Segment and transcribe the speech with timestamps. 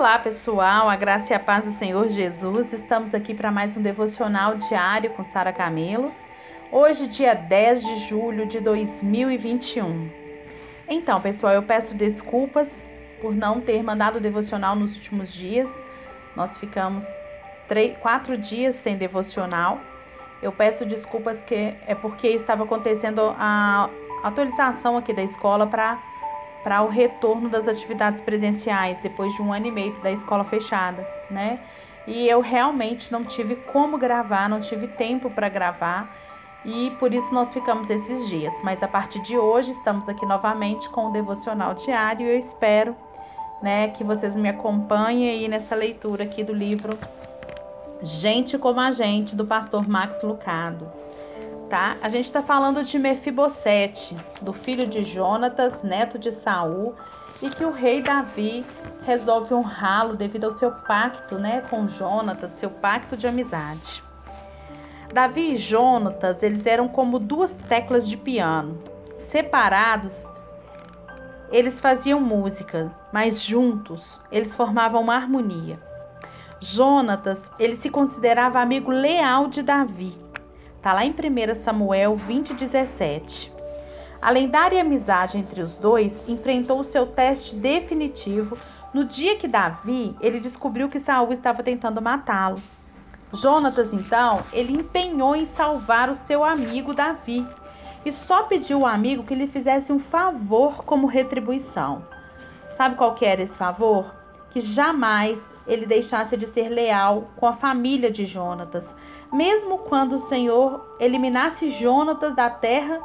[0.00, 2.72] Olá, pessoal, a graça e a paz do Senhor Jesus.
[2.72, 6.10] Estamos aqui para mais um devocional diário com Sara Camelo.
[6.72, 10.10] Hoje, dia 10 de julho de 2021.
[10.88, 12.82] Então, pessoal, eu peço desculpas
[13.20, 15.68] por não ter mandado o devocional nos últimos dias.
[16.34, 17.04] Nós ficamos
[17.68, 19.80] três, quatro dias sem devocional.
[20.40, 23.90] Eu peço desculpas que é porque estava acontecendo a
[24.22, 25.98] atualização aqui da escola para
[26.62, 31.06] para o retorno das atividades presenciais depois de um ano e meio da escola fechada,
[31.30, 31.60] né?
[32.06, 36.14] E eu realmente não tive como gravar, não tive tempo para gravar
[36.64, 38.52] e por isso nós ficamos esses dias.
[38.62, 42.96] Mas a partir de hoje estamos aqui novamente com o devocional diário e eu espero,
[43.62, 46.98] né, que vocês me acompanhem aí nessa leitura aqui do livro
[48.02, 50.99] Gente como a Gente do pastor Max Lucado
[51.70, 51.96] tá?
[52.02, 56.96] A gente está falando de Mefibosete, do filho de Jonatas, neto de Saul,
[57.40, 58.66] e que o rei Davi
[59.06, 64.02] resolve honrá-lo devido ao seu pacto, né, com Jonatas, seu pacto de amizade.
[65.14, 68.76] Davi e Jonatas, eles eram como duas teclas de piano.
[69.28, 70.12] Separados,
[71.52, 75.78] eles faziam música, mas juntos eles formavam uma harmonia.
[76.58, 80.29] Jonatas, ele se considerava amigo leal de Davi
[80.80, 83.52] Está lá em 1 Samuel 20, 17.
[84.22, 88.56] A lendária amizade entre os dois enfrentou o seu teste definitivo
[88.94, 92.56] no dia que Davi ele descobriu que Saul estava tentando matá-lo.
[93.30, 97.46] Jonatas, então, ele empenhou em salvar o seu amigo Davi
[98.02, 102.02] e só pediu ao amigo que lhe fizesse um favor como retribuição.
[102.78, 104.14] Sabe qual que era esse favor?
[104.50, 108.94] Que jamais ele deixasse de ser leal com a família de Jonatas,
[109.32, 113.00] mesmo quando o Senhor eliminasse Jonatas da terra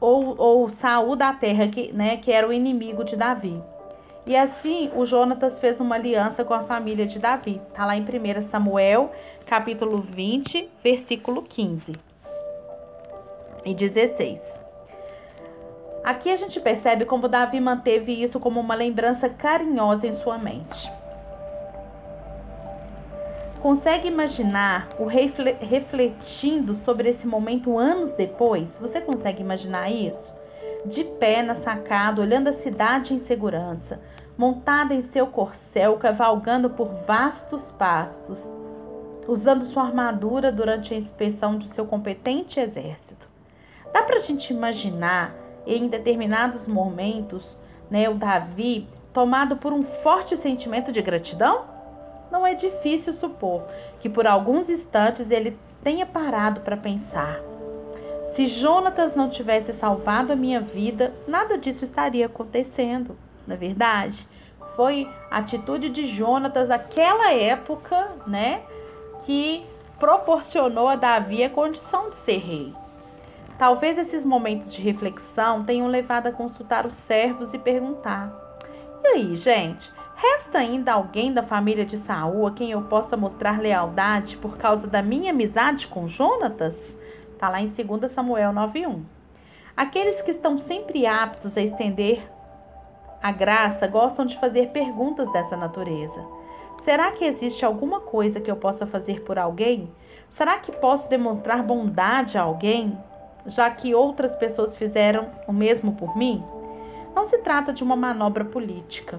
[0.00, 3.62] ou, ou Saul da terra, que, né, que era o inimigo de Davi.
[4.26, 7.60] E assim o Jonatas fez uma aliança com a família de Davi.
[7.68, 9.10] Está lá em 1 Samuel,
[9.46, 11.92] capítulo 20, versículo 15
[13.64, 14.40] e 16.
[16.04, 20.90] Aqui a gente percebe como Davi manteve isso como uma lembrança carinhosa em sua mente.
[23.62, 28.76] Consegue imaginar o rei refletindo sobre esse momento anos depois?
[28.80, 30.34] Você consegue imaginar isso?
[30.84, 34.00] De pé na sacada, olhando a cidade em segurança,
[34.36, 38.52] montada em seu corcel, cavalgando por vastos pastos,
[39.28, 43.28] usando sua armadura durante a inspeção de seu competente exército.
[43.92, 47.56] Dá para a gente imaginar, em determinados momentos,
[47.88, 51.71] né, o Davi tomado por um forte sentimento de gratidão?
[52.32, 53.62] Não é difícil supor
[54.00, 57.40] que por alguns instantes ele tenha parado para pensar.
[58.34, 63.16] Se Jonatas não tivesse salvado a minha vida, nada disso estaria acontecendo,
[63.46, 64.26] na é verdade.
[64.74, 68.62] Foi a atitude de Jonatas aquela época, né,
[69.26, 69.66] que
[70.00, 72.74] proporcionou a Davi a condição de ser rei.
[73.58, 78.32] Talvez esses momentos de reflexão tenham levado a consultar os servos e perguntar:
[79.04, 83.60] E aí, gente, Resta ainda alguém da família de Saul a quem eu possa mostrar
[83.60, 86.76] lealdade por causa da minha amizade com Jonatas?
[87.32, 89.02] Está lá em 2 Samuel 9:1.
[89.76, 92.22] Aqueles que estão sempre aptos a estender
[93.20, 96.24] a graça gostam de fazer perguntas dessa natureza.
[96.84, 99.92] Será que existe alguma coisa que eu possa fazer por alguém?
[100.30, 102.96] Será que posso demonstrar bondade a alguém,
[103.44, 106.44] já que outras pessoas fizeram o mesmo por mim?
[107.12, 109.18] Não se trata de uma manobra política.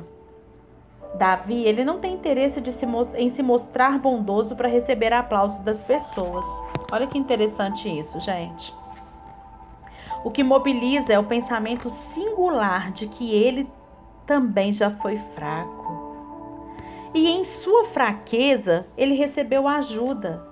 [1.16, 2.86] Davi, ele não tem interesse se,
[3.16, 6.46] em se mostrar bondoso para receber aplausos das pessoas.
[6.92, 8.74] Olha que interessante isso, gente.
[10.24, 13.70] O que mobiliza é o pensamento singular de que ele
[14.26, 15.84] também já foi fraco.
[17.14, 20.48] E em sua fraqueza, ele recebeu ajuda.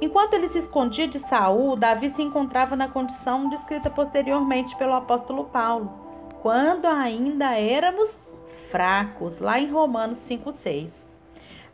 [0.00, 5.44] Enquanto ele se escondia de Saul, Davi se encontrava na condição descrita posteriormente pelo apóstolo
[5.44, 5.92] Paulo,
[6.40, 8.20] quando ainda éramos
[8.72, 10.90] fracos, lá em Romanos 5:6.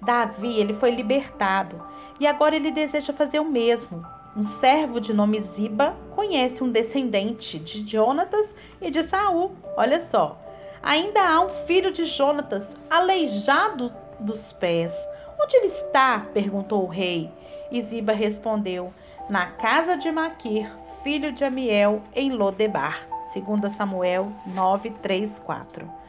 [0.02, 1.80] Davi, ele foi libertado
[2.18, 4.04] e agora ele deseja fazer o mesmo.
[4.36, 9.52] Um servo de nome Ziba conhece um descendente de Jonatas e de Saul.
[9.76, 10.38] Olha só.
[10.82, 14.92] Ainda há um filho de Jonatas aleijado dos pés.
[15.40, 16.26] Onde ele está?
[16.34, 17.30] perguntou o rei.
[17.70, 18.92] E Ziba respondeu:
[19.28, 20.70] Na casa de Maquir,
[21.04, 23.06] filho de Amiel, em Lodebar.
[23.34, 26.07] 2 Samuel 9, 3, 4.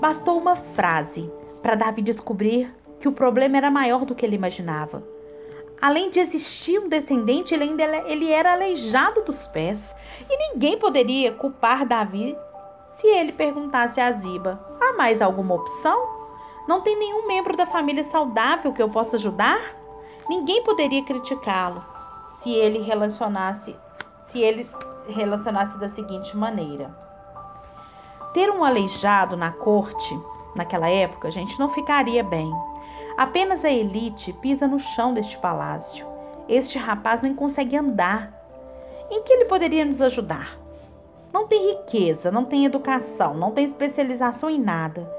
[0.00, 1.30] Bastou uma frase
[1.62, 5.02] para Davi descobrir que o problema era maior do que ele imaginava.
[5.80, 9.94] Além de existir um descendente, ele ainda ele era aleijado dos pés.
[10.28, 12.36] E ninguém poderia culpar Davi
[12.98, 16.16] se ele perguntasse a Ziba: há mais alguma opção?
[16.66, 19.74] Não tem nenhum membro da família saudável que eu possa ajudar?
[20.28, 21.84] Ninguém poderia criticá-lo
[22.38, 23.76] se ele relacionasse
[24.26, 24.68] se ele
[25.08, 27.05] relacionasse da seguinte maneira:
[28.36, 30.20] ter um aleijado na corte
[30.54, 32.52] naquela época, gente, não ficaria bem.
[33.16, 36.06] Apenas a elite pisa no chão deste palácio.
[36.46, 38.30] Este rapaz nem consegue andar.
[39.10, 40.58] Em que ele poderia nos ajudar?
[41.32, 45.10] Não tem riqueza, não tem educação, não tem especialização em nada.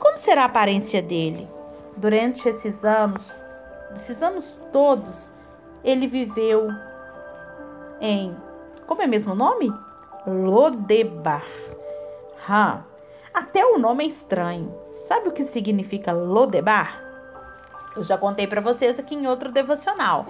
[0.00, 1.46] Como será a aparência dele?
[1.98, 3.22] Durante esses anos,
[3.96, 5.30] esses anos todos,
[5.84, 6.70] ele viveu
[8.00, 8.34] em.
[8.86, 9.70] Como é mesmo o nome?
[10.26, 11.44] Lodebar.
[12.48, 12.82] Ha.
[13.32, 14.74] Até o nome é estranho.
[15.04, 17.00] Sabe o que significa Lodebar?
[17.96, 20.26] Eu já contei para vocês aqui em outro devocional.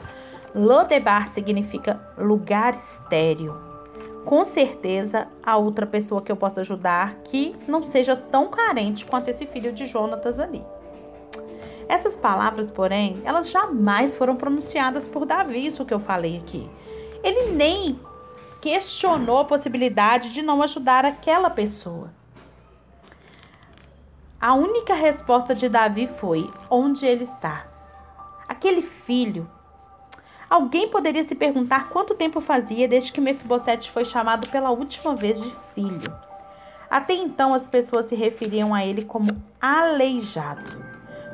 [0.55, 3.56] Lodebar significa lugar estéreo.
[4.25, 9.29] Com certeza, a outra pessoa que eu possa ajudar que não seja tão carente quanto
[9.29, 10.65] esse filho de Jonatas ali.
[11.88, 16.69] Essas palavras, porém, elas jamais foram pronunciadas por Davi, isso que eu falei aqui.
[17.23, 17.99] Ele nem
[18.62, 22.14] questionou a possibilidade de não ajudar aquela pessoa.
[24.41, 27.67] A única resposta de Davi foi: onde ele está?
[28.49, 29.50] Aquele filho.
[30.49, 35.43] Alguém poderia se perguntar quanto tempo fazia desde que Mefibosete foi chamado pela última vez
[35.43, 36.17] de filho.
[36.88, 40.85] Até então as pessoas se referiam a ele como aleijado.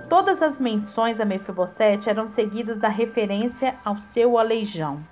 [0.08, 5.04] Todas as menções a Mefibosete eram seguidas da referência ao seu aleijão.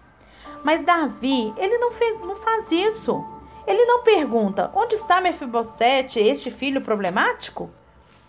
[0.62, 3.24] Mas Davi, ele não, fez, não faz isso.
[3.66, 7.70] Ele não pergunta: onde está Mefibosete, este filho problemático?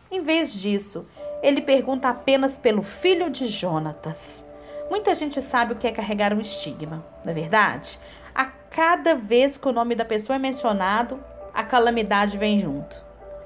[0.09, 1.05] Em vez disso,
[1.41, 4.45] ele pergunta apenas pelo filho de Jonatas.
[4.89, 7.99] Muita gente sabe o que é carregar um estigma, não é verdade?
[8.33, 11.19] A cada vez que o nome da pessoa é mencionado,
[11.53, 12.95] a calamidade vem junto.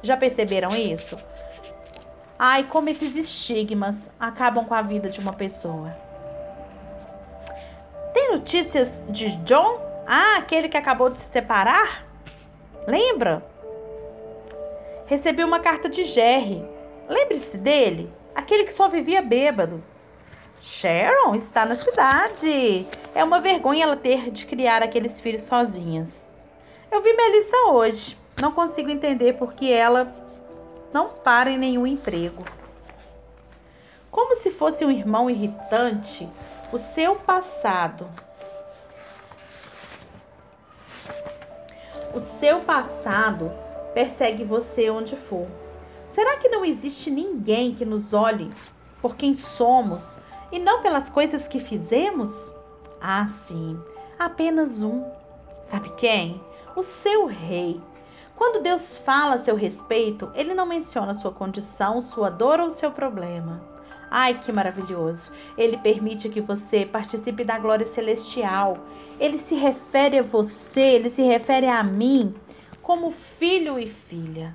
[0.03, 1.17] Já perceberam isso?
[2.37, 5.95] Ai, como esses estigmas acabam com a vida de uma pessoa.
[8.41, 9.79] Notícias de John?
[10.07, 12.03] Ah, aquele que acabou de se separar?
[12.87, 13.45] Lembra?
[15.05, 16.67] Recebi uma carta de Jerry.
[17.07, 18.11] Lembre-se dele?
[18.33, 19.83] Aquele que só vivia bêbado.
[20.59, 22.87] Sharon está na cidade.
[23.13, 26.07] É uma vergonha ela ter de criar aqueles filhos sozinhas.
[26.91, 28.17] Eu vi Melissa hoje.
[28.41, 30.11] Não consigo entender por que ela
[30.91, 32.43] não para em nenhum emprego.
[34.09, 36.27] Como se fosse um irmão irritante,
[36.73, 38.09] o seu passado.
[42.13, 43.51] O seu passado
[43.93, 45.47] persegue você onde for.
[46.13, 48.51] Será que não existe ninguém que nos olhe
[49.01, 50.19] por quem somos
[50.51, 52.53] e não pelas coisas que fizemos?
[52.99, 53.79] Ah, sim,
[54.19, 55.05] apenas um.
[55.69, 56.41] Sabe quem?
[56.75, 57.81] O seu rei.
[58.35, 62.91] Quando Deus fala a seu respeito, ele não menciona sua condição, sua dor ou seu
[62.91, 63.70] problema.
[64.13, 65.31] Ai, que maravilhoso!
[65.57, 68.77] Ele permite que você participe da glória celestial.
[69.17, 72.35] Ele se refere a você, ele se refere a mim
[72.81, 74.53] como filho e filha.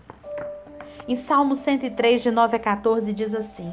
[1.08, 3.72] Em Salmo 103, de 9 a 14, diz assim: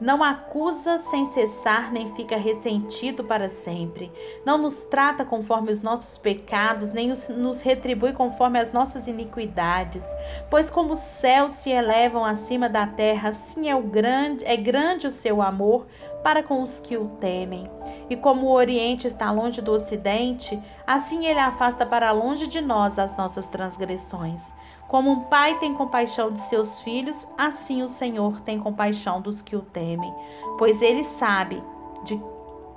[0.00, 4.12] Não acusa sem cessar, nem fica ressentido para sempre.
[4.44, 10.02] Não nos trata conforme os nossos pecados, nem nos retribui conforme as nossas iniquidades.
[10.48, 15.06] Pois como os céus se elevam acima da terra, assim é, o grande, é grande
[15.06, 15.86] o seu amor
[16.22, 17.68] para com os que o temem.
[18.08, 22.98] E como o Oriente está longe do Ocidente, assim ele afasta para longe de nós
[22.98, 24.42] as nossas transgressões.
[24.88, 29.54] Como um pai tem compaixão de seus filhos, assim o Senhor tem compaixão dos que
[29.54, 30.12] o temem,
[30.58, 31.62] pois ele sabe
[32.04, 32.18] de,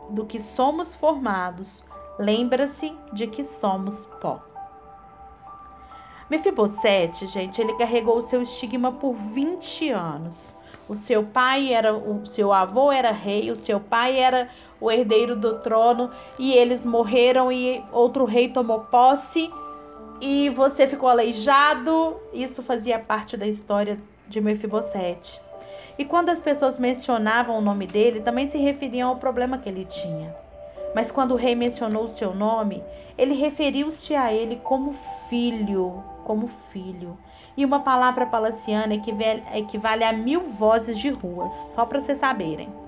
[0.09, 1.85] do que somos formados,
[2.19, 4.41] lembra-se de que somos pó.
[6.29, 10.57] Mefibosete, gente, ele carregou o seu estigma por 20 anos.
[10.89, 14.49] O seu pai era, o seu avô era rei, o seu pai era
[14.79, 19.49] o herdeiro do trono e eles morreram e outro rei tomou posse
[20.21, 22.15] e você ficou aleijado.
[22.31, 23.99] Isso fazia parte da história
[24.29, 25.41] de Mefibosete.
[25.97, 29.83] E quando as pessoas mencionavam o nome dele, também se referiam ao problema que ele
[29.83, 30.33] tinha.
[30.95, 32.83] Mas quando o rei mencionou o seu nome,
[33.17, 34.95] ele referiu-se a ele como
[35.29, 37.17] filho, como filho.
[37.57, 42.80] E uma palavra palaciana equivale, a mil vozes de ruas, só para vocês saberem.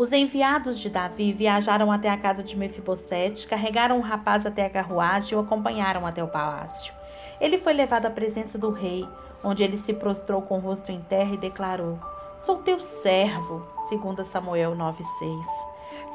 [0.00, 4.70] Os enviados de Davi viajaram até a casa de Mefibosete, carregaram o rapaz até a
[4.70, 6.90] carruagem e o acompanharam até o palácio.
[7.38, 9.06] Ele foi levado à presença do rei,
[9.44, 11.98] onde ele se prostrou com o rosto em terra e declarou:
[12.38, 15.44] Sou teu servo, segundo Samuel 9:6.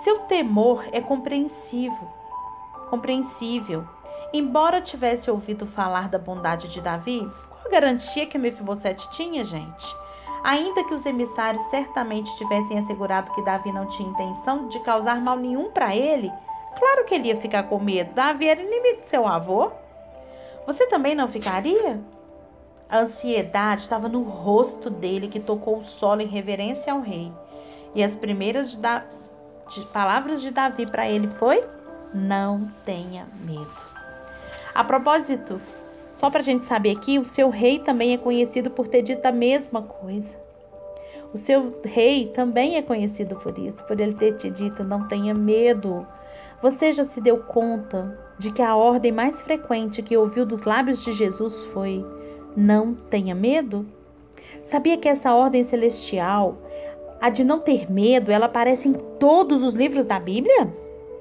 [0.04, 2.08] Seu temor é compreensível,
[2.90, 3.88] compreensível
[4.34, 7.20] Embora tivesse ouvido falar da bondade de Davi,
[7.52, 9.86] qual a garantia que Mefibosete tinha, gente?
[10.46, 15.36] Ainda que os emissários certamente tivessem assegurado que Davi não tinha intenção de causar mal
[15.36, 16.32] nenhum para ele,
[16.78, 18.14] claro que ele ia ficar com medo.
[18.14, 19.72] Davi era inimigo de seu avô.
[20.68, 22.00] Você também não ficaria?
[22.88, 27.34] A ansiedade estava no rosto dele que tocou o solo em reverência ao rei.
[27.96, 29.04] E as primeiras de da...
[29.74, 31.64] de palavras de Davi para ele foi:
[32.14, 33.96] Não tenha medo.
[34.76, 35.60] A propósito,
[36.16, 39.26] só para a gente saber aqui, o seu rei também é conhecido por ter dito
[39.26, 40.34] a mesma coisa.
[41.34, 45.34] O seu rei também é conhecido por isso, por ele ter te dito: não tenha
[45.34, 46.08] medo.
[46.62, 51.04] Você já se deu conta de que a ordem mais frequente que ouviu dos lábios
[51.04, 52.06] de Jesus foi:
[52.56, 53.86] não tenha medo?
[54.64, 56.58] Sabia que essa ordem celestial,
[57.20, 60.74] a de não ter medo, ela aparece em todos os livros da Bíblia?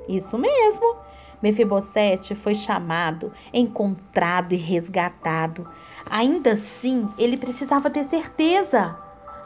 [0.09, 0.97] Isso mesmo.
[1.43, 5.69] Mefibosete foi chamado, encontrado e resgatado.
[6.09, 8.97] Ainda assim, ele precisava ter certeza.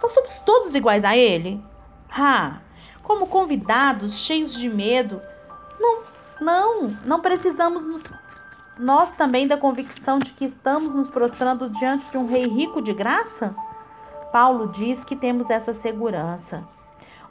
[0.02, 1.62] Nós somos todos iguais a ele?
[2.10, 2.60] Ah,
[3.02, 5.20] como convidados, cheios de medo.
[5.78, 6.02] Não,
[6.40, 8.02] não, não precisamos nos
[8.78, 12.92] nós também da convicção de que estamos nos prostrando diante de um rei rico de
[12.92, 13.54] graça?
[14.30, 16.62] Paulo diz que temos essa segurança.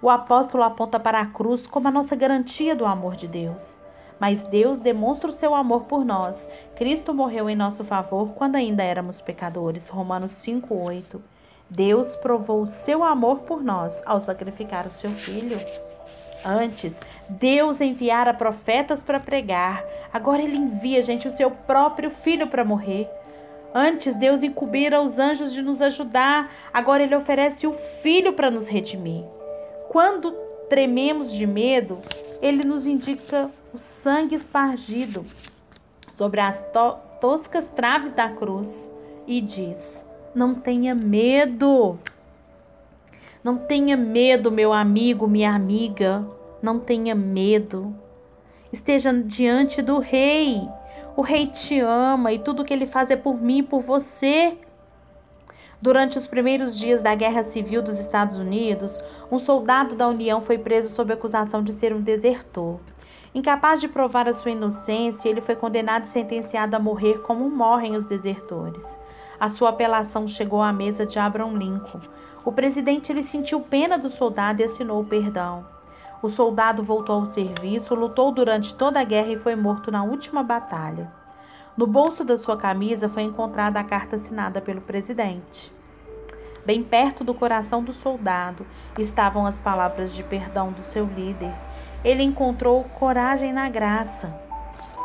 [0.01, 3.79] O apóstolo aponta para a cruz como a nossa garantia do amor de Deus.
[4.19, 6.49] Mas Deus demonstra o seu amor por nós.
[6.75, 9.87] Cristo morreu em nosso favor quando ainda éramos pecadores.
[9.87, 11.21] Romanos 5:8.
[11.69, 15.57] Deus provou o seu amor por nós ao sacrificar o seu filho.
[16.45, 16.95] Antes,
[17.27, 19.83] Deus enviara profetas para pregar.
[20.13, 23.09] Agora ele envia, gente, o seu próprio filho para morrer.
[23.73, 26.49] Antes, Deus incumbira os anjos de nos ajudar.
[26.73, 29.25] Agora ele oferece o filho para nos redimir.
[29.89, 30.31] Quando
[30.69, 31.99] trememos de medo,
[32.41, 35.23] ele nos indica o sangue espargido
[36.09, 38.91] sobre as to toscas traves da cruz
[39.27, 40.03] e diz:
[40.33, 41.99] Não tenha medo.
[43.43, 46.25] Não tenha medo, meu amigo, minha amiga.
[46.59, 47.95] Não tenha medo.
[48.73, 50.67] Esteja diante do Rei.
[51.15, 54.57] O Rei te ama e tudo que ele faz é por mim e por você.
[55.79, 58.99] Durante os primeiros dias da Guerra Civil dos Estados Unidos,
[59.31, 62.79] um soldado da União foi preso sob acusação de ser um desertor.
[63.37, 67.95] Incapaz de provar a sua inocência, ele foi condenado e sentenciado a morrer como morrem
[67.95, 68.97] os desertores.
[69.39, 72.01] A sua apelação chegou à mesa de Abraham Lincoln.
[72.43, 75.67] O presidente ele sentiu pena do soldado e assinou o perdão.
[76.19, 80.41] O soldado voltou ao serviço, lutou durante toda a guerra e foi morto na última
[80.41, 81.13] batalha.
[81.77, 85.71] No bolso da sua camisa foi encontrada a carta assinada pelo presidente.
[86.65, 88.65] Bem perto do coração do soldado
[88.97, 91.53] estavam as palavras de perdão do seu líder
[92.07, 94.33] ele encontrou coragem na graça.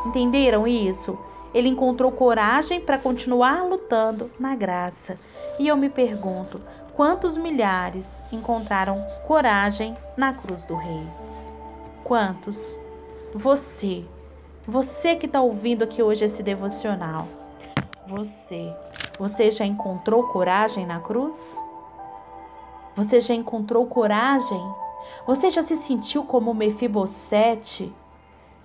[0.05, 1.19] Entenderam isso?
[1.53, 5.19] Ele encontrou coragem para continuar lutando na graça.
[5.59, 6.61] E eu me pergunto:
[6.95, 11.05] quantos milhares encontraram coragem na cruz do Rei?
[12.05, 12.79] Quantos?
[13.35, 14.05] Você,
[14.65, 17.27] você que está ouvindo aqui hoje esse devocional,
[18.07, 18.73] você,
[19.19, 21.61] você já encontrou coragem na cruz?
[22.95, 24.82] Você já encontrou coragem
[25.25, 27.93] você já se sentiu como Mefibosete?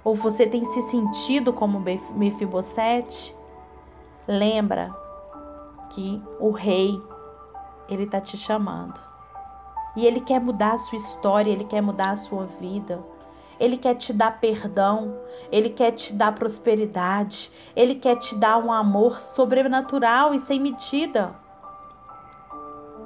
[0.04, 3.34] Ou você tem se sentido como Mefibosete?
[4.26, 4.94] Lembra
[5.90, 7.00] que o rei,
[7.88, 9.00] ele está te chamando.
[9.96, 13.02] E ele quer mudar a sua história, ele quer mudar a sua vida.
[13.58, 15.18] Ele quer te dar perdão,
[15.50, 21.34] ele quer te dar prosperidade, ele quer te dar um amor sobrenatural e sem medida.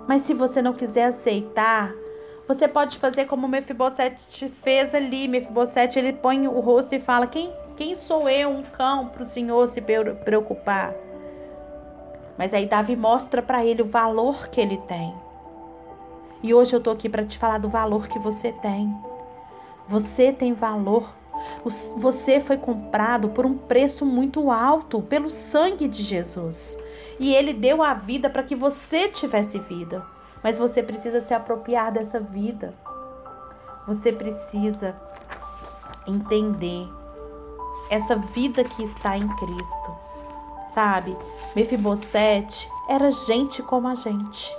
[0.06, 1.92] Mas se você não quiser aceitar,
[2.46, 5.28] você pode fazer como Mefibosete fez ali.
[5.28, 9.26] Mefibosete ele põe o rosto e fala: Quem, quem sou eu, um cão, para o
[9.26, 10.92] Senhor se preocupar?
[12.37, 15.14] Mas aí Davi mostra para ele o valor que ele tem.
[16.42, 18.92] E hoje eu tô aqui para te falar do valor que você tem.
[19.88, 21.14] Você tem valor.
[21.96, 26.78] Você foi comprado por um preço muito alto, pelo sangue de Jesus.
[27.20, 30.04] E ele deu a vida para que você tivesse vida
[30.42, 32.75] mas você precisa se apropriar dessa vida.
[33.87, 34.94] Você precisa
[36.06, 36.88] entender
[37.90, 39.96] essa vida que está em Cristo.
[40.72, 41.16] Sabe?
[41.54, 44.56] Mefibosete era gente como a gente.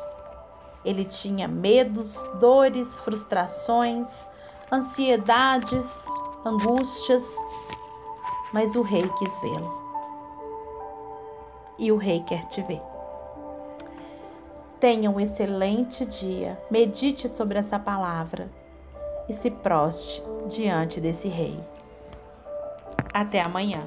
[0.86, 4.08] Ele tinha medos, dores, frustrações,
[4.72, 6.06] ansiedades,
[6.46, 7.24] angústias,
[8.52, 9.84] mas o rei quis vê-lo.
[11.80, 12.93] E o rei quer te ver.
[14.84, 18.50] Tenha um excelente dia, medite sobre essa palavra
[19.30, 21.58] e se proste diante desse Rei.
[23.14, 23.80] Até amanhã.